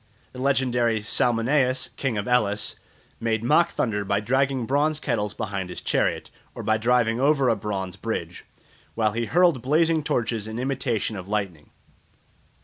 [0.31, 2.75] The legendary Salmoneus, King of Elis,
[3.19, 7.55] made mock thunder by dragging bronze kettles behind his chariot, or by driving over a
[7.55, 8.43] bronze bridge,
[8.95, 11.69] while he hurled blazing torches in imitation of lightning.